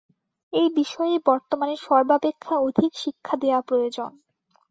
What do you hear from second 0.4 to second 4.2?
এই বিষয়েই বর্তমানে সর্বাপেক্ষা অধিক শিক্ষা দেওয়া প্রয়োজন।